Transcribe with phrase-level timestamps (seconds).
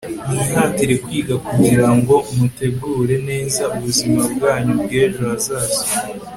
[0.27, 5.81] mwihatire kwiga kugira ngo mutegure neza ubuzima bwanyu bw'ejo hazaza